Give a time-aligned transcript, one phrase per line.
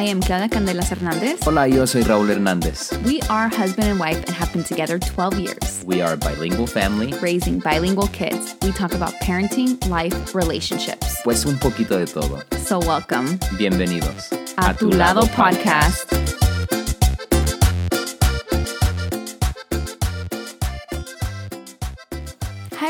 [0.00, 1.40] I am Claudia Candelas Hernandez.
[1.44, 2.90] Hola, yo soy Raúl Hernández.
[3.04, 5.84] We are husband and wife and have been together 12 years.
[5.84, 7.12] We are a bilingual family.
[7.20, 8.56] Raising bilingual kids.
[8.62, 11.20] We talk about parenting, life, relationships.
[11.22, 12.42] Pues un poquito de todo.
[12.56, 13.26] So welcome.
[13.58, 14.32] Bienvenidos.
[14.56, 16.10] A, Tu Lado, Podcast.
[16.14, 16.19] Hi,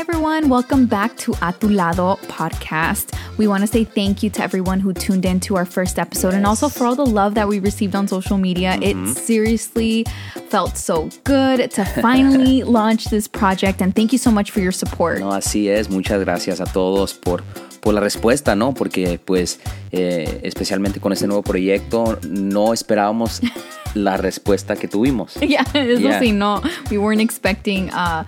[0.01, 0.49] everyone.
[0.49, 3.13] Welcome back to A Tu Lado podcast.
[3.37, 6.33] We want to say thank you to everyone who tuned in to our first episode
[6.33, 8.79] and also for all the love that we received on social media.
[8.81, 10.05] It seriously
[10.49, 13.79] felt so good to finally launch this project.
[13.79, 15.19] And thank you so much for your support.
[15.19, 15.87] No, así es.
[15.91, 17.43] Muchas gracias a todos por,
[17.81, 18.73] por la respuesta, ¿no?
[18.73, 19.59] Porque, pues,
[19.91, 23.39] eh, especialmente con este nuevo proyecto, no esperábamos
[23.93, 25.35] la respuesta que tuvimos.
[25.35, 26.19] Yeah, eso Yeah.
[26.19, 26.59] sí, no,
[26.89, 28.23] we weren't expecting uh,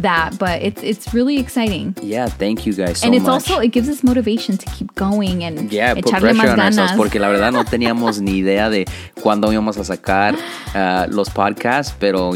[0.00, 1.94] that, but it's it's really exciting.
[2.02, 3.50] Yeah, thank you guys so and it's much.
[3.50, 7.18] also it gives us motivation to keep going and Yeah, put pressure on ourselves porque
[7.18, 8.86] la verdad no teníamos ni idea de
[9.22, 10.34] cuándo íbamos a sacar
[10.74, 12.32] uh, los podcasts, pero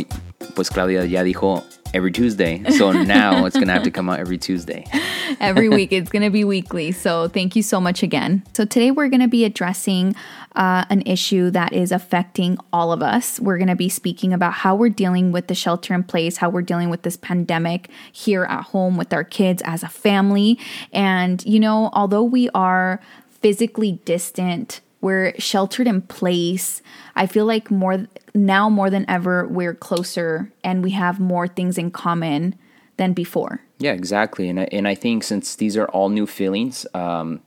[0.54, 1.64] pues Claudia ya dijo
[1.94, 2.62] every Tuesday.
[2.70, 4.86] So now it's going to have to come out every Tuesday.
[5.40, 5.92] every week.
[5.92, 6.92] It's going to be weekly.
[6.92, 8.42] So thank you so much again.
[8.52, 10.14] So today we're going to be addressing
[10.54, 13.38] uh, an issue that is affecting all of us.
[13.40, 16.48] We're going to be speaking about how we're dealing with the shelter in place, how
[16.48, 20.58] we're dealing with this pandemic here at home with our kids as a family.
[20.92, 26.82] And, you know, although we are physically distant, we're sheltered in place.
[27.14, 31.78] I feel like more now more than ever we're closer and we have more things
[31.78, 32.54] in common
[32.96, 33.60] than before.
[33.78, 34.48] Yeah, exactly.
[34.48, 37.42] And I, and I think since these are all new feelings, um,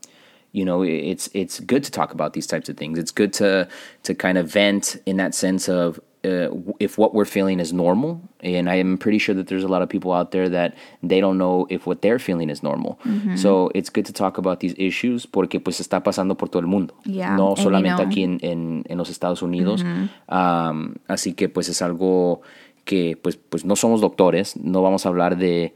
[0.52, 2.98] you know, it's it's good to talk about these types of things.
[2.98, 3.68] It's good to
[4.04, 8.22] to kind of vent in that sense of uh, if what we're feeling is normal.
[8.42, 11.20] And I am pretty sure that there's a lot of people out there that they
[11.22, 12.98] don't know if what they're feeling is normal.
[13.36, 16.68] So it's good to talk about these issues porque pues está pasando por todo el
[16.68, 16.94] mundo.
[17.06, 18.08] Yeah, No and solamente know.
[18.08, 19.84] aquí en, en, en los Estados Unidos.
[19.84, 20.10] Mhm.
[20.30, 22.42] Um, así que pues es algo
[22.86, 25.74] que pues, pues no somos doctores, no vamos a hablar de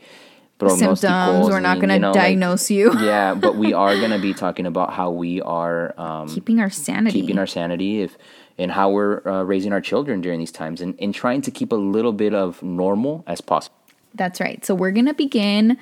[0.69, 1.47] symptoms.
[1.49, 2.91] We're not going to you know, like- diagnose you.
[3.03, 6.69] yeah, but we are going to be talking about how we are um, Keeping our
[6.69, 7.21] sanity.
[7.21, 8.17] keeping our sanity if,
[8.57, 11.71] and how we're uh, raising our children during these times and, and trying to keep
[11.71, 13.75] a little bit of normal as possible.
[14.15, 14.63] That's right.
[14.65, 15.77] So we're going to begin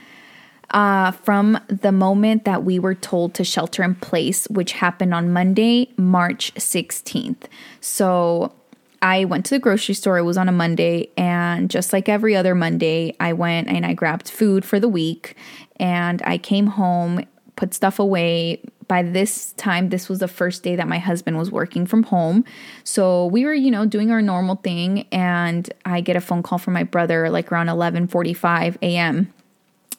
[0.71, 5.31] uh, from the moment that we were told to shelter in place, which happened on
[5.33, 7.43] Monday, March 16th.
[7.81, 8.53] So
[9.01, 10.17] I went to the grocery store.
[10.17, 11.09] It was on a Monday.
[11.17, 15.35] And just like every other Monday, I went and I grabbed food for the week.
[15.77, 18.61] And I came home, put stuff away.
[18.91, 22.43] By this time, this was the first day that my husband was working from home.
[22.83, 25.07] So we were, you know, doing our normal thing.
[25.13, 29.33] And I get a phone call from my brother like around 11:45 a.m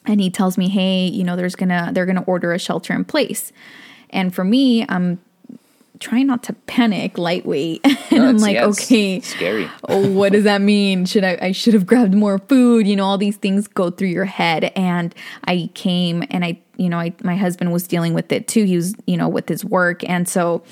[0.05, 3.05] and he tells me hey you know there's gonna they're gonna order a shelter in
[3.05, 3.51] place
[4.09, 5.17] and for me i'm
[6.03, 7.81] trying not to panic lightweight.
[8.11, 9.67] And No, i'm like yeah, okay scary.
[9.89, 11.05] oh what does that mean?
[11.05, 12.85] Should i i should have grabbed more food?
[12.87, 14.71] You know all these things go through your head.
[14.75, 15.15] And
[15.45, 18.63] i came and i you know I, my husband was dealing with it too.
[18.65, 20.07] He was you know with his work.
[20.07, 20.63] And so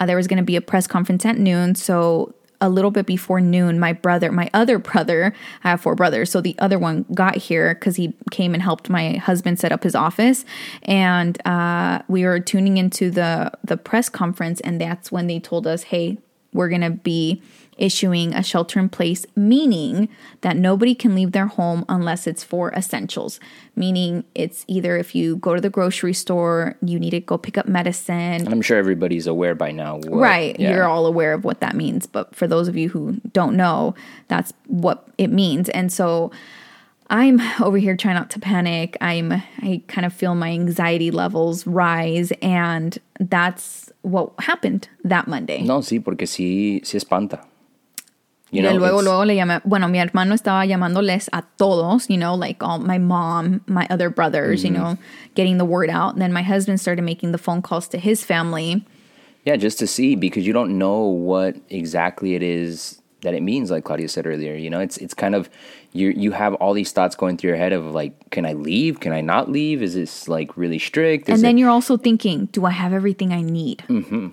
[0.00, 1.74] uh, there was going to be a press conference at noon.
[1.74, 6.30] So a little bit before noon, my brother, my other brother, I have four brothers.
[6.30, 9.84] So the other one got here because he came and helped my husband set up
[9.84, 10.44] his office.
[10.82, 14.60] And uh, we were tuning into the, the press conference.
[14.60, 16.18] And that's when they told us, hey,
[16.52, 17.42] we're going to be
[17.76, 20.08] issuing a shelter in place, meaning
[20.40, 23.38] that nobody can leave their home unless it's for essentials.
[23.76, 27.56] Meaning it's either if you go to the grocery store, you need to go pick
[27.56, 29.96] up medicine, And I'm sure everybody's aware by now.
[29.98, 30.58] what- Right.
[30.58, 30.70] yeah.
[30.74, 32.06] You're all aware of what that means.
[32.06, 33.94] But for those of you who don't know,
[34.26, 35.68] that's what it means.
[35.68, 36.32] And so
[37.10, 38.96] I'm over here trying not to panic.
[39.00, 45.62] I'm I kind of feel my anxiety levels rise and that's what happened that Monday.
[45.62, 47.44] No, sí, porque sí, sí espanta.
[48.50, 52.16] You y know, luego, luego le llamé, bueno, mi hermano estaba llamándoles a todos, you
[52.16, 54.82] know, like all my mom, my other brothers, you mm-hmm.
[54.82, 54.98] know,
[55.34, 56.14] getting the word out.
[56.14, 58.86] And then my husband started making the phone calls to his family.
[59.44, 63.70] Yeah, just to see because you don't know what exactly it is that it means.
[63.70, 65.48] Like Claudia said earlier, you know, it's it's kind of
[65.92, 69.00] you you have all these thoughts going through your head of like, can I leave?
[69.00, 69.82] Can I not leave?
[69.82, 71.28] Is this like really strict?
[71.28, 73.82] Is And then it, you're also thinking, do I have everything I need?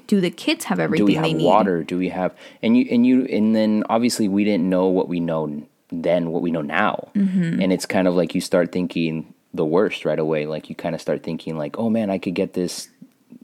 [0.08, 1.46] Do the kids have everything do we they have need?
[1.46, 1.84] water?
[1.84, 5.20] Do we have and you and you and then obviously we didn't know what we
[5.20, 7.62] know then, what we know now, Mm-hmm.
[7.62, 10.46] and it's kind of like you start thinking the worst right away.
[10.48, 12.90] Like you kind of start thinking like, oh man, I could get this,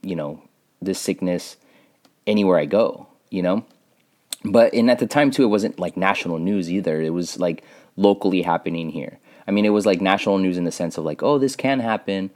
[0.01, 0.41] you know,
[0.81, 1.55] this sickness
[2.27, 3.63] anywhere I go, you know.
[4.43, 7.01] But and at the time too, it wasn't like national news either.
[7.01, 7.63] It was like
[7.95, 9.19] locally happening here.
[9.47, 11.79] I mean, it was like national news in the sense of like, oh, this can
[11.79, 12.29] happen,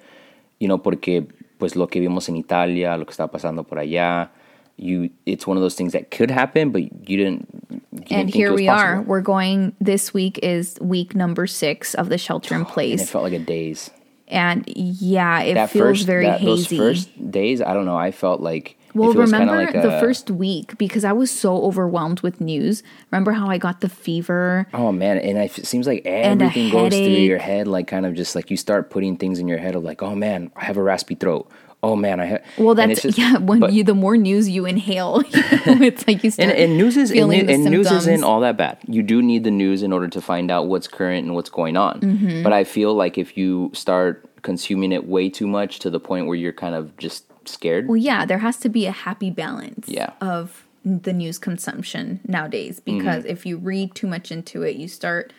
[0.60, 1.28] you know, porque
[1.60, 4.30] pues lo que vimos en Italia, lo que está pasando por allá,
[4.78, 7.48] you it's one of those things that could happen, but you didn't.
[7.70, 9.02] You didn't and think here we are.
[9.02, 9.76] We're going.
[9.80, 13.00] This week is week number six of the shelter in place.
[13.00, 13.90] and it felt like a daze.
[14.28, 17.98] and yeah, it That feels first, very that, those first days, I don't know.
[17.98, 21.04] I felt like Well, if it was kinda remember like the a- first week because
[21.04, 22.82] I was so overwhelmed with news.
[23.12, 24.68] Remember how I got the fever?
[24.74, 28.36] Oh man, and it seems like everything goes through your head, like kind of just
[28.36, 30.84] like you start putting things in your head of like, oh man, I have a
[30.84, 31.50] raspy throat.
[31.84, 32.44] Oh man, I have.
[32.58, 33.38] Well, that's just- yeah.
[33.38, 36.50] When but- you the more news you inhale, it's like you start.
[36.50, 38.80] and, and news is and, and news isn't all that bad.
[38.88, 41.78] You do need the news in order to find out what's current and what's going
[41.78, 42.00] on.
[42.00, 42.44] Mm-hmm.
[42.44, 46.28] But I feel like if you start consuming it way too much to the point
[46.28, 49.88] where you're kind of just scared, Well, yeah, there has to be a happy balance
[49.90, 50.12] Yeah.
[50.22, 53.32] of the news consumption nowadays because Mm-hmm.
[53.32, 55.34] if you read too much into it, you start,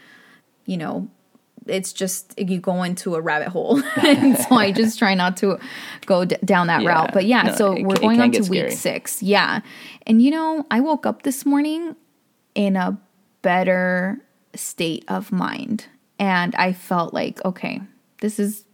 [0.66, 1.08] you know,
[1.66, 3.82] it's just you go into a rabbit hole.
[3.96, 5.58] and so I just try not to
[6.06, 6.88] go d- down that Yeah.
[6.90, 7.10] route.
[7.12, 8.70] But yeah, No, so it we're going on to week scary.
[8.74, 9.22] 6.
[9.22, 9.60] Yeah.
[10.06, 11.96] And you know, I woke up this morning
[12.54, 12.98] in a
[13.42, 14.18] better
[14.54, 15.86] state of mind
[16.18, 17.80] and I felt like, okay,
[18.20, 18.64] this is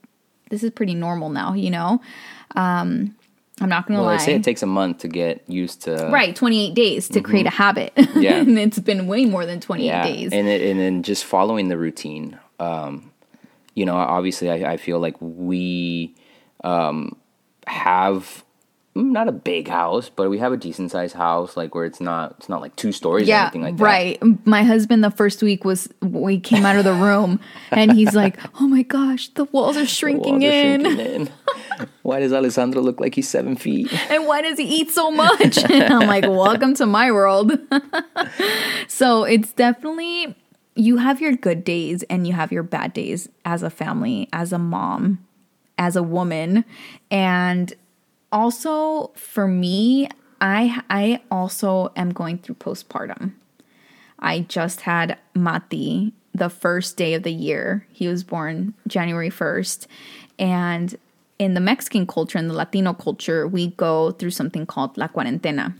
[0.50, 2.00] this is pretty normal now, you know?
[2.56, 3.14] Um
[3.62, 4.18] I'm not gonna well, lie.
[4.18, 6.08] they say it takes a month to get used to.
[6.10, 7.92] Right, 28 days to create a habit.
[8.14, 8.36] Yeah.
[8.36, 10.32] and it's been way more than 28 yeah, days.
[10.32, 12.38] and it, and then just following the routine.
[12.60, 13.10] Um,
[13.74, 16.14] you know, obviously, I, I feel like we
[16.62, 17.16] um,
[17.66, 18.44] have
[18.94, 22.00] mm, not a big house, but we have a decent sized house, like where it's
[22.00, 23.82] not it's not like two stories or yeah, anything like that.
[23.84, 24.46] right.
[24.46, 28.38] My husband the first week was we came out of the room and he's like,
[28.60, 31.30] "Oh my gosh, the walls are The shrinking walls are shrinking in.
[32.02, 33.92] Why does Alessandro look like he's seven feet?
[34.10, 35.58] and why does he eat so much?
[35.70, 37.52] I'm like, welcome to my world.
[38.88, 40.36] so it's definitely,
[40.74, 44.52] you have your good days and you have your bad days as a family, as
[44.52, 45.24] a mom,
[45.78, 46.64] as a woman.
[47.10, 47.72] And
[48.30, 50.08] also for me,
[50.40, 53.34] I, I also am going through postpartum.
[54.18, 57.86] I just had Mati the first day of the year.
[57.92, 59.86] He was born January 1st.
[60.38, 60.96] And
[61.42, 65.74] in the Mexican culture and the Latino culture, we go through something called la cuarentena.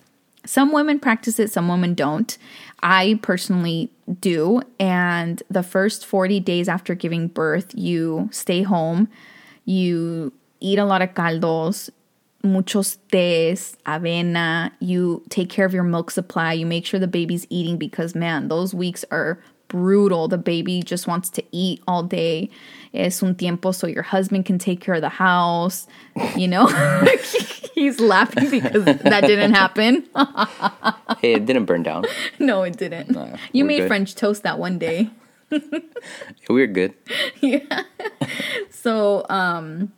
[0.45, 2.37] Some women practice it, some women don't.
[2.83, 3.89] I personally
[4.21, 4.61] do.
[4.81, 9.09] And the first 40 days after giving birth, you stay home,
[9.65, 11.91] you eat a lot of caldos,
[12.43, 14.73] muchos tés, avena.
[14.81, 16.55] You take care of your milk supply.
[16.55, 19.39] You make sure the baby's eating because, man, those weeks are
[19.73, 20.29] brutal.
[20.29, 22.51] The baby just wants to eat all day.
[22.95, 25.87] Es un tiempo so your husband can take care of the house.
[26.37, 26.67] You know,
[27.75, 30.07] he's laughing because that didn't happen.
[31.21, 32.05] Hey, it didn't burn down.
[32.41, 33.17] no, it didn't.
[33.53, 33.87] you made good.
[33.89, 35.09] French toast that one day.
[35.51, 35.61] We
[36.51, 36.95] were good.
[37.41, 37.85] Yeah.
[38.71, 39.93] So, um,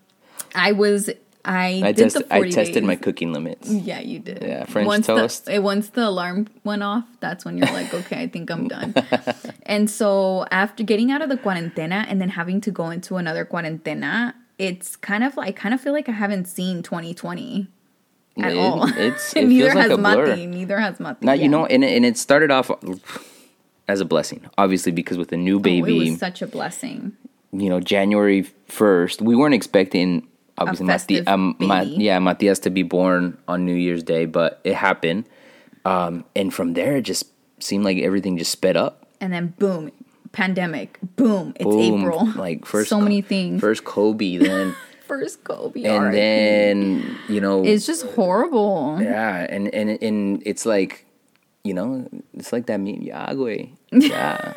[0.54, 1.08] I was.
[1.44, 2.28] I, I did tested.
[2.28, 2.82] the I tested days.
[2.84, 3.70] my cooking limits.
[3.70, 4.42] Yeah, you did.
[4.42, 5.44] Yeah, French once toast.
[5.44, 8.66] The, eh, once the alarm went off, that's when you're like, okay, I think I'm
[8.68, 8.94] done.
[9.66, 13.44] and so after getting out of the cuarentena and then having to go into another
[13.44, 17.68] cuarentena, it's kind of like I kind of feel like I haven't seen 2020
[18.38, 18.88] at It- all.
[18.88, 20.26] it's- it neither feels like has a blur.
[20.28, 20.46] Mati.
[20.46, 21.26] Neither has Mati.
[21.26, 22.70] Now you know, and it- and it started off
[23.86, 27.12] as a blessing, obviously, because with a new Oh, baby, it was such a blessing.
[27.52, 30.26] you know, January first, we weren't expecting
[30.58, 34.60] obviously Mati- festive um, Ma- yeah, Matias to be born on New Year's Day, but
[34.64, 35.24] it happened,
[35.84, 37.26] um, and from there, it just
[37.60, 39.06] seemed like everything just sped up.
[39.20, 39.90] And then boom,
[40.32, 40.98] pandemic.
[41.16, 42.32] Boom, it's Boom, April.
[42.36, 43.60] like first so many things.
[43.60, 44.74] First Kobe, then
[45.06, 46.12] First Kobe, and RIP.
[46.14, 48.98] then you know, it's just horrible.
[49.00, 51.04] yeah, and and and it's like,
[51.62, 53.32] you know, it's like that meme, yeah,
[53.92, 54.54] yeah,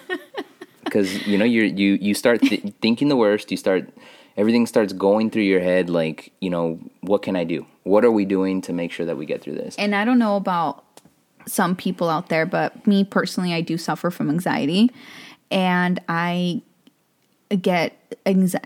[0.84, 3.90] because you know you you you start th- thinking the worst, you start
[4.38, 7.66] everything starts going through your head, like you know, what can I do?
[7.84, 9.76] What are we doing to make sure that we get through this?
[9.78, 10.84] and I don't know about
[11.48, 14.92] some people out there, but me personally, I do suffer from anxiety,
[15.52, 16.62] and I
[17.62, 17.94] get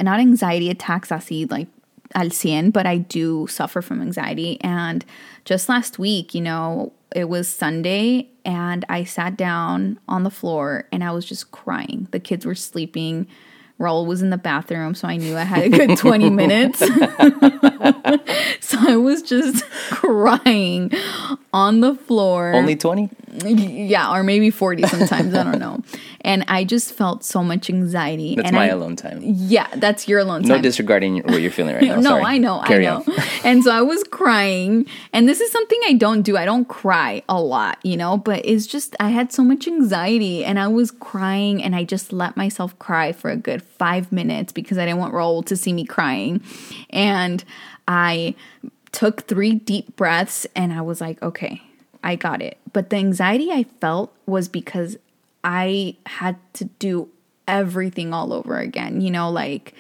[0.02, 1.68] not anxiety attacks I see like
[2.16, 4.60] al cien, but I do suffer from anxiety.
[4.62, 5.06] And
[5.46, 10.88] just last week, you know, it was Sunday, and I sat down on the floor
[10.92, 12.08] and I was just crying.
[12.12, 13.28] The kids were sleeping.
[13.82, 16.80] Raul was in the bathroom, so I knew I had a good 20 minutes.
[18.62, 20.92] so I was just crying
[21.52, 22.54] on the floor.
[22.54, 23.10] Only twenty?
[23.34, 25.82] Yeah, or maybe 40 sometimes, I don't know.
[26.24, 28.36] And I just felt so much anxiety.
[28.36, 29.22] That's and my I, alone time.
[29.24, 30.58] Yeah, that's your alone No time.
[30.58, 31.96] No disregarding what you're feeling right now.
[31.96, 32.24] no, Sorry.
[32.26, 32.98] I know, Carry I know.
[33.08, 33.14] on.
[33.44, 36.38] and so I was crying, and this is something I don't do.
[36.38, 40.46] I don't cry a lot, you know, but it's just I had so much anxiety,
[40.46, 44.54] and I was crying, and I just let myself cry for a good five minutes
[44.54, 46.44] because I didn't want Raul to see me crying,
[46.92, 47.44] and
[47.88, 48.36] I
[48.92, 51.62] took three deep breaths and I was like, okay,
[52.04, 52.58] I got it.
[52.74, 54.98] But the anxiety I felt was because
[55.44, 57.10] I had to do
[57.48, 59.74] everything all over again, you know, like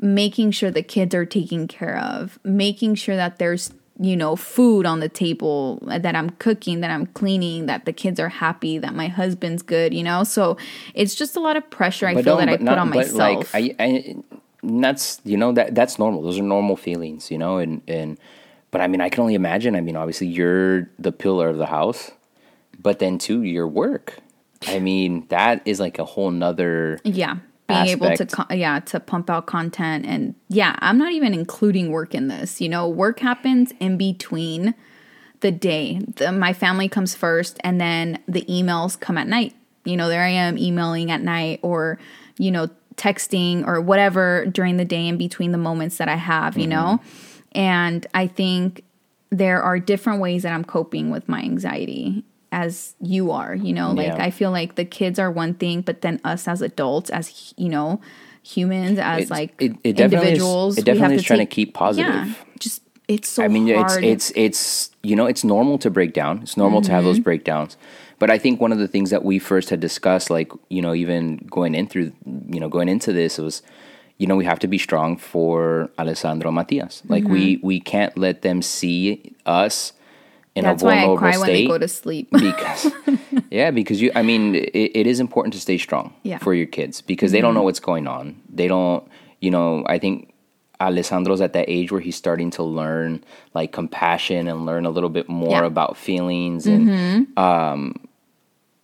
[0.00, 4.84] making sure the kids are taken care of, making sure that there's you know, food
[4.84, 8.94] on the table, that I'm cooking, that I'm cleaning, that the kids are happy, that
[8.94, 10.22] my husband's good, you know?
[10.22, 10.58] So
[10.92, 13.54] it's just a lot of pressure I But feel that I put not- on myself.
[13.54, 14.16] Like, I, I,
[14.62, 16.22] that's you know that that's normal.
[16.22, 17.58] Those are normal feelings, you know.
[17.58, 18.18] And and
[18.70, 19.76] but I mean, I can only imagine.
[19.76, 22.10] I mean, obviously, you're the pillar of the house,
[22.78, 24.18] but then too, your work.
[24.66, 26.98] I mean, that is like a whole nother.
[27.04, 27.36] yeah.
[27.68, 28.32] Being able to, aspect.
[28.32, 30.06] co- yeah, to pump out content.
[30.06, 32.60] And yeah, I'm not even including work in this.
[32.60, 34.72] You know, work happens in between
[35.40, 36.00] the day.
[36.14, 39.52] The, my family comes first, and then the emails come at night.
[39.84, 41.98] You know, there I am emailing at night or,
[42.38, 46.56] you know, texting or whatever during the day in between the moments that I have,
[46.56, 46.70] you mm-hmm.
[46.70, 47.00] know?
[47.56, 48.84] And I think
[49.30, 52.22] there are different ways that I'm coping with my anxiety
[52.52, 53.90] as you are, you know?
[53.92, 54.22] Like, Yeah.
[54.24, 57.68] I feel like the kids are one thing, but then us as adults, as, you
[57.68, 58.00] know,
[58.42, 61.38] humans, as It's- like it- it definitely is- individuals, it we have definitely is trying
[61.40, 62.14] to keep positive.
[62.14, 64.04] Yeah, just, it's so I mean, hard.
[64.04, 66.40] it's it's it's you know it's normal to break down.
[66.42, 67.08] It's normal to have Mm-hmm.
[67.08, 67.76] those breakdowns.
[68.20, 70.94] But I think one of the things that we first had discussed, like you know,
[70.94, 72.12] even going in through,
[72.48, 73.62] you know, going into this was,
[74.18, 77.02] you know, we have to be strong for Alessandro Matias.
[77.08, 77.66] Like we Mm-hmm.
[77.66, 79.92] we can't let them see us
[80.54, 82.28] in That's a why I vulnerable cry when they go to sleep.
[82.48, 82.90] because
[83.50, 86.36] yeah because you i mean it, it is important to stay strong Yeah.
[86.36, 86.44] Mm-hmm.
[86.44, 89.06] for your kids because they don't know what's going on they don't
[89.40, 90.32] you know i think
[90.80, 95.10] alessandro's at that age where he's starting to learn like compassion and learn a little
[95.10, 95.56] bit more Yeah.
[95.58, 95.66] Mm-hmm.
[95.66, 97.94] about feelings and um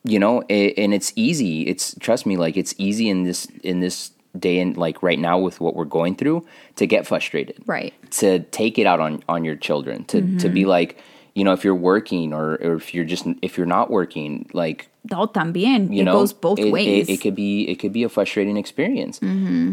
[0.04, 3.80] you know it, and it's easy it's trust me like it's easy in this in
[3.80, 4.10] this
[4.42, 6.44] day and like right now with what we're going through
[6.76, 7.94] to get frustrated right.
[8.20, 10.54] to take it out on on your children to to Mm-hmm.
[10.54, 10.98] be like
[11.34, 14.88] you know if you're working or, or if you're just if you're not working like
[15.10, 15.88] No, también.
[15.90, 17.06] you it know goes both it, ways.
[17.08, 17.10] Mm-hmm.
[17.10, 19.16] it, it could be it could be a frustrating experience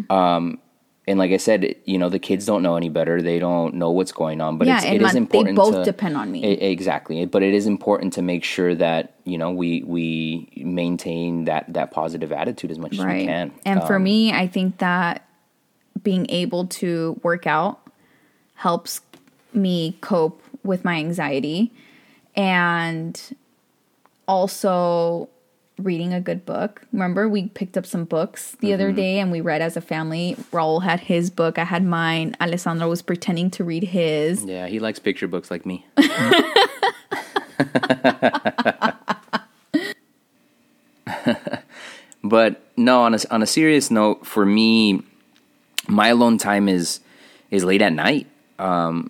[0.10, 0.58] um
[1.10, 3.22] and like i said you know the kids don't know any better.
[3.22, 5.84] They don't know what's going on but yeah, it's, it is important they both to,
[5.84, 6.46] depend on me.
[6.46, 7.26] E- exactly.
[7.26, 11.92] But it is important to make sure that you know we we maintain that that
[11.92, 13.52] positive attitude as much as we can.
[13.66, 15.26] And for Um, me, I think that
[16.02, 17.82] being able to work out
[18.54, 19.02] helps
[19.54, 21.72] me cope with my anxiety.
[22.36, 23.20] And
[24.28, 25.30] also
[25.84, 26.82] reading a good book.
[26.94, 28.74] Remember, we picked up some books the Mm-hmm.
[28.74, 30.36] other day and we read as a family.
[30.52, 32.36] Raul had his book, I had mine.
[32.42, 34.44] Alessandro was pretending to read his.
[34.46, 35.86] yeah he likes picture books like me
[42.24, 45.02] but no on a, on a serious note for me
[45.88, 47.00] my alone time is
[47.52, 48.28] is late at night
[48.60, 49.10] um,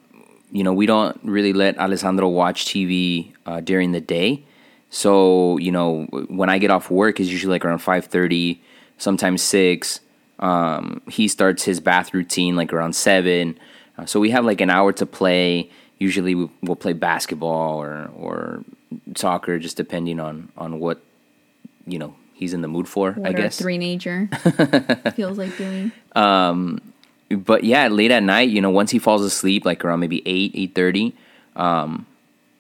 [0.51, 4.43] you know we don't really let alessandro watch tv uh, during the day
[4.89, 8.59] so you know when i get off work is usually like around 5.30
[8.97, 9.99] sometimes 6
[10.39, 13.57] um, he starts his bath routine like around 7
[13.97, 15.69] uh, so we have like an hour to play.
[15.97, 18.63] Usually we, we'll play basketball or or
[19.15, 21.03] soccer just depending on on what
[21.85, 23.59] you know he's in the mood for What i guess.
[23.59, 24.29] three nature
[25.15, 25.91] feels like doing.
[26.15, 26.79] Um,
[27.29, 30.51] but yeah, late at night, you know, once he falls asleep, like around maybe eight,
[30.55, 31.13] eight thirty,
[31.57, 32.05] um,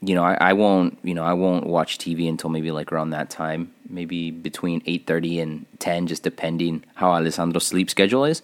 [0.01, 3.09] you know, I, I won't, you know, I won't watch TV until maybe like around
[3.09, 8.41] that time, maybe between eight thirty and ten, just depending how Alessandro's sleep schedule is.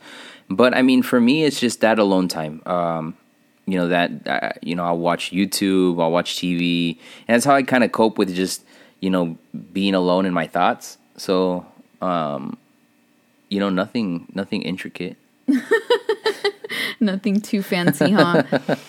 [0.49, 2.61] But I mean, for me, it's just that alone time.
[2.65, 3.17] Um,
[3.65, 6.97] you know that uh, you know I'll watch YouTube, I'll watch TV,
[7.27, 8.63] and that's how I kind of cope with just
[8.99, 9.37] you know
[9.71, 10.97] being alone in my thoughts.
[11.17, 11.65] So,
[12.01, 12.57] um,
[13.49, 15.17] you know, nothing, nothing intricate.
[16.99, 18.43] Nothing too fancy, huh?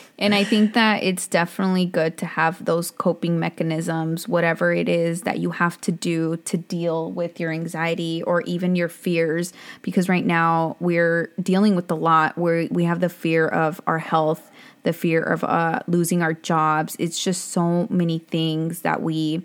[0.18, 5.22] and I think that it's definitely good to have those coping mechanisms, whatever it is
[5.22, 9.52] that you have to do to deal with your anxiety or even your fears.
[9.82, 13.98] Because right now we're dealing with a lot where we have the fear of our
[13.98, 14.50] health,
[14.84, 16.96] the fear of uh, losing our jobs.
[16.98, 19.44] It's just so many things that we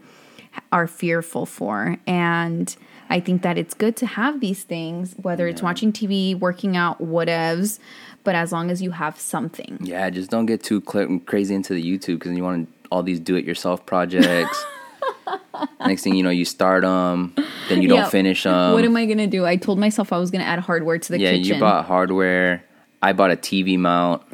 [0.72, 1.98] are fearful for.
[2.06, 2.75] And
[3.12, 7.01] I think that it's good to have these things, whether it's watching TV, working out,
[7.01, 7.77] whatevs,
[8.24, 9.77] but as long as you have something.
[9.82, 13.20] Yeah, just don't get too cl- crazy into the YouTube because you want all these
[13.20, 14.63] do-it-yourself projects.
[15.86, 17.34] Next thing you know, you start them,
[17.70, 18.01] then you Yeah.
[18.03, 18.74] don't finish them.
[18.74, 19.46] what am I gonna do?
[19.46, 21.56] I told myself I was gonna add hardware to the yeah, kitchen.
[21.56, 22.63] you bought hardware.
[23.01, 24.22] I bought a TV mount.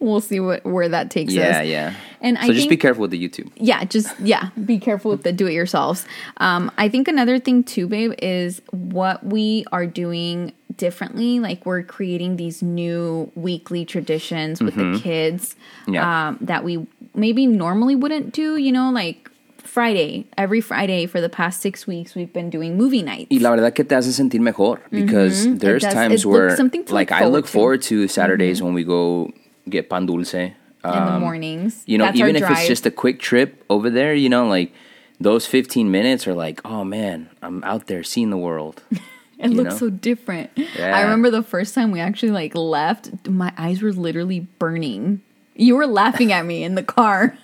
[0.00, 1.54] we'll see what where that takes yeah, us.
[1.54, 1.62] yeah.
[1.62, 1.94] Yeah.
[2.20, 3.50] And so I just think, be careful with the YouTube.
[3.56, 6.06] yeah, just yeah, be careful with the do it yourselves.
[6.38, 11.38] Um, I think another thing too, babe, is what we are doing differently.
[11.40, 15.94] Like we're creating these new weekly traditions with the kids Mm-hmm.
[15.94, 16.28] Yeah.
[16.28, 18.56] um, that we maybe normally wouldn't do.
[18.56, 23.02] You know, like Friday, every Friday for the past six weeks, we've been doing movie
[23.02, 23.28] nights.
[23.30, 25.92] Y la verdad que te hace sentir mejor because there's does.
[25.92, 26.56] times where
[26.88, 29.30] like I look forward forward to Saturdays when we go
[29.68, 30.34] get pan dulce.
[30.34, 31.82] in the Um, mornings.
[31.86, 34.72] you know, That's even if it's just a quick trip over there, you know, like
[35.18, 38.82] those 15 minutes are like, oh man, I'm out there seeing the world.
[39.36, 39.88] It you looks know?
[39.88, 40.50] so different.
[40.54, 40.96] Yeah.
[40.96, 45.22] I remember the first time we actually like left, my eyes were literally burning.
[45.56, 47.36] You were laughing at me in the car.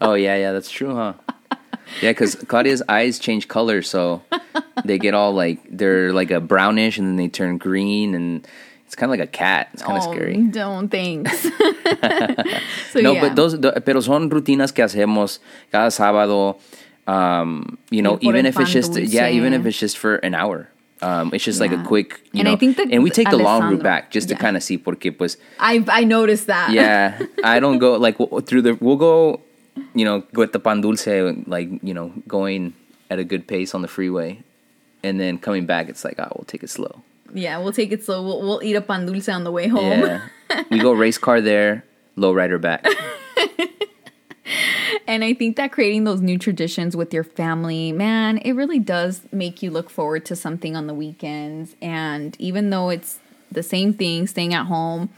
[0.00, 1.14] oh yeah, yeah, that's true, huh?
[2.00, 4.22] Yeah, because Claudia's eyes change color, so
[4.84, 8.46] they get all like they're like a brownish, and then they turn green, and
[8.86, 9.68] it's kind of like a cat.
[9.72, 10.42] It's kind of oh, scary.
[10.48, 11.42] Don't thanks.
[12.92, 13.20] so No, yeah.
[13.20, 15.40] but those, the- pero son rutinas que hacemos
[15.72, 16.58] cada sábado.
[17.06, 20.68] Um, you know, even if it's just yeah, even if it's just for an hour.
[21.02, 23.36] Um, it's just like a quick, you And I think that and we take the
[23.36, 26.72] long route back just to kind of see porque pues I I noticed that.
[26.72, 29.40] yeah, I don't go like through the we'll go,
[29.94, 31.06] you know, with the pan dulce
[31.46, 32.72] like you know going
[33.10, 34.40] at a good pace on the freeway,
[35.02, 37.02] and then coming back it's like oh we'll take it slow.
[37.34, 38.22] Yeah, we'll take it slow.
[38.22, 40.00] We'll, we'll eat a pan dulce on the way home.
[40.00, 40.20] Yeah,
[40.70, 41.84] we go race car there,
[42.16, 42.86] low rider back.
[45.06, 49.20] And I think that creating those new traditions with your family, man, it really does
[49.32, 51.76] make you look forward to something on the weekends.
[51.82, 53.18] And even though it's
[53.52, 55.10] the same thing, staying at home,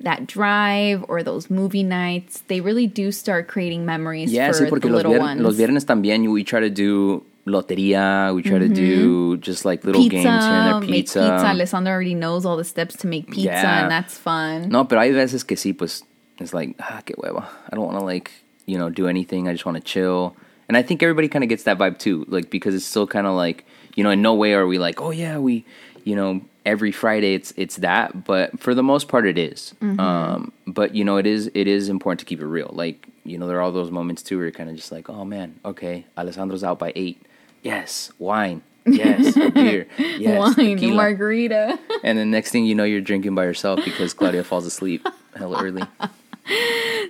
[0.00, 4.68] that drive or those movie nights, they really do start creating memories Yeah, for sí,
[4.70, 5.40] porque the los, little vier- ones.
[5.42, 10.02] los viernes también we try to do lotería, we try to do just like little
[10.02, 11.20] pizza, games here and there, make pizza.
[11.20, 11.46] pizza.
[11.46, 13.82] Alessandro already knows all the steps to make pizza, Yeah.
[13.82, 14.68] and that's fun.
[14.68, 16.02] No, pero hay veces que sí, pues
[16.38, 17.44] it's like, ah, qué hueva.
[17.70, 18.30] I don't want to like,
[18.66, 19.48] you know, do anything.
[19.48, 20.34] I just want to chill.
[20.68, 23.26] And I think everybody kind of gets that vibe too, like because it's still kind
[23.26, 25.64] of like, you know, in no way are we like, oh yeah, we,
[26.04, 29.74] you know, every Friday it's it's that, but for the most part it is.
[29.80, 32.70] Um, but you know, it is it is important to keep it real.
[32.72, 35.08] Like, you know, there are all those moments too where you're kind of just like,
[35.08, 37.22] oh man, okay, Alessandro's out by eight.
[37.66, 38.62] Yes, wine.
[38.84, 39.86] Yes, beer.
[39.98, 40.94] Yes, Wine, tequila.
[40.94, 41.78] margarita.
[42.04, 45.62] And the next thing you know, you're drinking by yourself because Claudia falls asleep hella
[45.62, 45.82] early.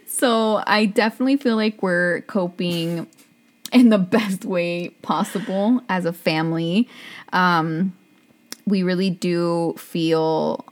[0.08, 3.06] So I definitely feel like we're coping
[3.70, 6.88] in the best way possible as a family.
[7.34, 7.92] Um,
[8.66, 10.64] we really do feel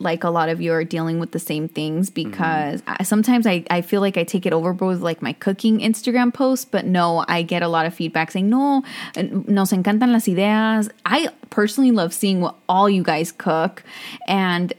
[0.00, 2.30] like a lot of you are dealing with the same things mm-hmm.
[2.30, 5.80] because I, sometimes I, I feel like I take it overboard with like my cooking
[5.80, 8.82] Instagram posts, but no, I get a lot of feedback saying, no,
[9.16, 10.88] nos encantan las ideas.
[11.04, 13.82] I personally love seeing what all you guys cook.
[14.28, 14.72] And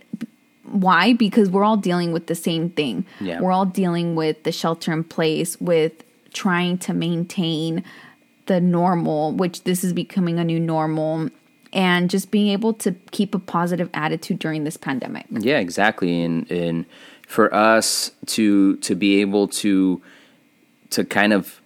[0.63, 1.13] why?
[1.13, 3.05] Because we're all dealing with the same thing.
[3.19, 3.41] Yeah.
[3.41, 7.83] We're all dealing with the shelter in place, with trying to maintain
[8.45, 11.29] the normal, which this is becoming a new normal,
[11.73, 15.25] and just being able to keep a positive attitude during this pandemic.
[15.29, 16.23] Yeah, exactly.
[16.23, 16.85] And and
[17.27, 20.01] for us to to be able to
[20.91, 21.61] to kind of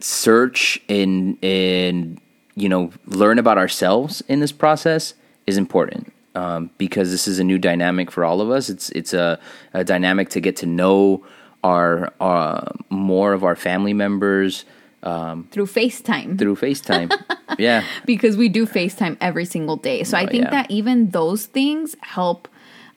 [0.00, 2.20] search and and
[2.54, 5.14] you know learn about ourselves in this process
[5.46, 8.68] is important um, because this is a new dynamic for all of us.
[8.68, 9.38] It's it's a,
[9.72, 11.24] a dynamic to get to know
[11.62, 14.64] our uh, more of our family members
[15.02, 16.38] um, Through FaceTime.
[16.38, 17.10] through FaceTime.
[17.58, 20.04] yeah, because we do FaceTime every single day.
[20.04, 20.50] So I Oh, think yeah.
[20.50, 22.48] that even those things help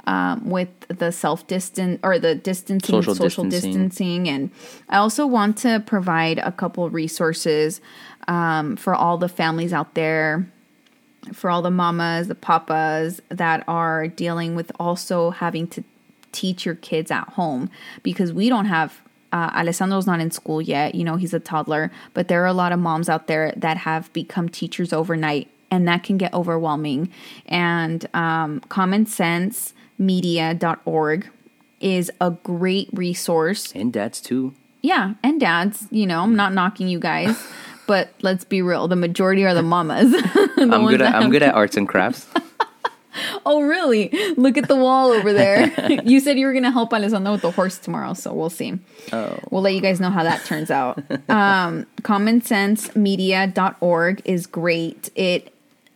[0.07, 3.87] um, with the self distance or the distancing, Social social, distancing.
[3.89, 4.29] distancing.
[4.29, 4.51] And
[4.89, 7.81] I also want to provide a couple resources
[8.27, 10.47] um, for all the families out there.
[11.33, 15.83] For all the mamas, the papas that are dealing with also having to
[16.31, 17.71] teach your kids at home
[18.03, 19.01] because we don't have
[19.35, 20.95] uh, Alessandro's not in school yet.
[20.95, 23.75] You know, he's a toddler, but there are a lot of moms out there that
[23.75, 27.11] have become teachers overnight, and that can get overwhelming.
[27.45, 31.29] And um, commonsensemedia.org
[31.81, 33.73] is a great resource.
[33.75, 34.53] and dads too.
[34.81, 37.45] Yeah, and dads, you know, I'm not knocking you guys,
[37.87, 38.87] but let's be real.
[38.87, 40.11] The majority are the mamas.
[40.55, 41.01] The I'm good.
[41.01, 42.25] At, I'm good at arts and crafts.
[43.45, 44.09] Oh, really?
[44.37, 45.71] Look at the wall over there.
[46.03, 48.79] you said you were going to help Alessandro with the horse tomorrow, so we'll see.
[49.13, 49.37] Oh.
[49.51, 50.97] We'll let you guys know how that turns out.
[51.29, 55.11] Um, commonsensemedia.org is great.
[55.15, 55.53] It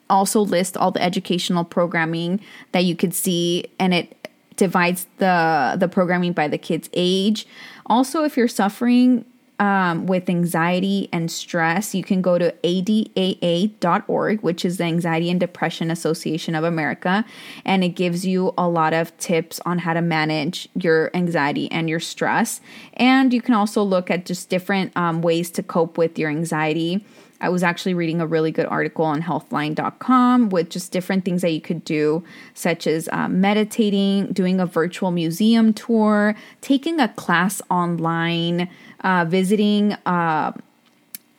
[0.10, 2.40] also lists all the educational programming
[2.72, 4.16] that you could see, and it
[4.56, 7.46] divides the the programming by the kid's age.
[7.86, 9.26] Also, if you're suffering
[9.60, 15.40] um, with anxiety and stress, you can go to adaa.org, which is the Anxiety and
[15.40, 17.26] Depression Association of America,
[17.66, 21.90] and it gives you a lot of tips on how to manage your anxiety and
[21.90, 22.62] your stress.
[22.94, 27.06] And you can also look at just different um, ways to cope with your anxiety.
[27.42, 31.52] I was actually reading a really good article on healthline.com with just different things that
[31.52, 32.24] you could do,
[32.54, 38.70] such as uh, meditating, doing a virtual museum tour, taking a class online,
[39.02, 40.52] uh, visiting, uh,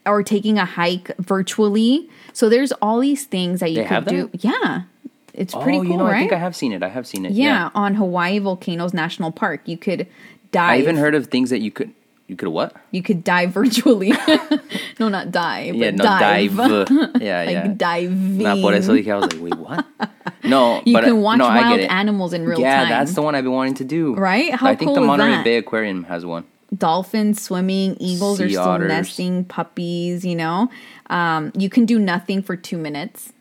[0.06, 2.08] or taking a hike virtually.
[2.32, 4.30] So there's all these things that you They could do.
[4.32, 4.82] Yeah.
[5.34, 6.16] It's pretty oh, cool, you know, right?
[6.16, 6.82] I think I have seen it.
[6.82, 7.32] I have seen it.
[7.32, 9.60] yeah, on Hawaii Volcanoes National Park.
[9.64, 10.06] You could
[10.50, 10.70] dive.
[10.70, 11.94] I even heard of things that you could
[12.30, 12.76] you could what?
[12.92, 14.12] you could dive virtually.
[15.00, 16.56] no, not die, but yeah, no dive.
[16.56, 16.90] dive.
[17.20, 17.66] yeah, like yeah.
[17.76, 18.38] diving.
[18.38, 19.84] Nah, por eso dije, I was like, wait, what?
[20.44, 22.88] No, you but can watch no, wild animals in real yeah, time.
[22.88, 24.14] Yeah, that's the one I've been wanting to do.
[24.14, 24.54] Right?
[24.54, 25.44] How I think cool the Monterey that?
[25.44, 26.44] Bay Aquarium has one.
[26.72, 28.88] dolphins swimming, eagles are still otters.
[28.88, 30.70] nesting, puppies, you know.
[31.08, 33.32] Um, you can do nothing for two minutes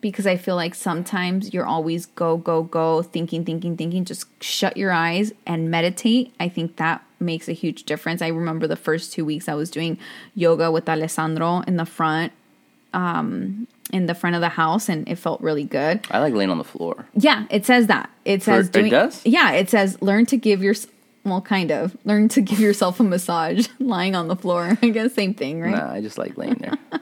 [0.00, 4.04] because I feel like sometimes you're always go, go, go, thinking, thinking, thinking.
[4.04, 6.34] Just shut your eyes and meditate.
[6.38, 8.22] I think that makes a huge difference.
[8.22, 9.98] I remember the first two weeks I was doing
[10.34, 12.32] yoga with Alessandro in the front.
[12.94, 16.06] Um, in the front of the house, and it felt really good.
[16.10, 17.06] I like laying on the floor.
[17.14, 18.10] Yeah, it says that.
[18.24, 18.90] It says it doing.
[18.90, 19.24] does?
[19.24, 20.74] Yeah, it says learn to give your
[21.24, 24.78] well, kind of learn to give yourself a massage lying on the floor.
[24.82, 25.72] I guess same thing, right?
[25.72, 26.78] Nah, I just like laying there.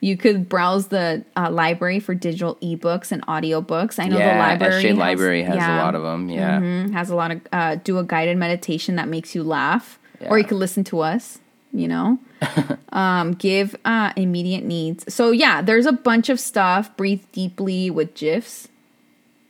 [0.00, 3.98] You could browse the uh, library for digital ebooks and audiobooks.
[3.98, 6.28] I know yeah, the library SJ has, Library has yeah, a lot of them.
[6.30, 6.60] Yeah.
[6.60, 10.38] mhm, has a lot of uh, do a guided meditation that makes you laugh, or
[10.38, 10.48] you Yeah.
[10.48, 11.38] could listen to us.
[11.72, 12.18] You know,
[12.92, 15.12] um, give uh, immediate needs.
[15.12, 16.96] So yeah, there's a bunch of stuff.
[16.96, 18.68] Breathe deeply with gifs.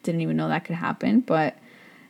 [0.02, 1.56] Didn't even know that could happen, but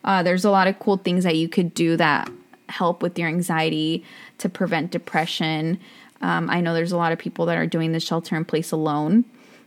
[0.05, 2.31] uh, there's a lot of cool things that you could do that
[2.69, 4.05] help with your anxiety
[4.39, 5.79] to prevent depression.
[6.21, 8.73] Um, I know there's a lot of people that are doing the shelter in place
[8.73, 9.25] alone,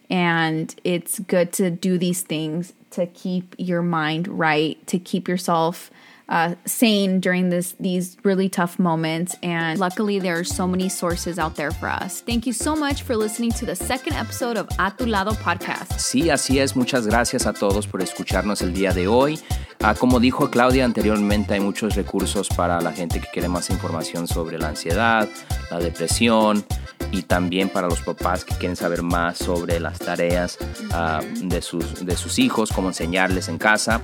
[0.09, 5.89] and it's good to do these things to keep your mind right, to keep yourself
[6.31, 9.35] uh, sane during this these really tough moments.
[9.43, 12.21] And luckily, there are so many sources out there for us.
[12.21, 15.99] Thank you so much for listening to the second episode of A Tu Lado podcast.
[15.99, 16.75] Sí, así es.
[16.75, 19.39] Muchas gracias a todos por escucharnos el día de hoy.
[19.83, 24.27] Ah, como dijo Claudia anteriormente, hay muchos recursos para la gente que quiere más información
[24.27, 25.27] sobre la ansiedad,
[25.69, 26.63] la depresión
[27.11, 30.57] y también para los papás que quieren saber más sobre las tareas
[30.91, 34.01] ah, de, sus, de sus hijos, cómo enseñarles en casa.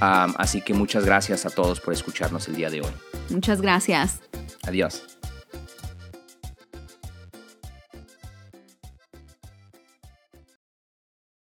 [0.00, 2.92] Ah, así que muchas gracias a todos por escucharnos el día de hoy.
[3.30, 4.20] Muchas gracias.
[4.66, 5.13] Adiós.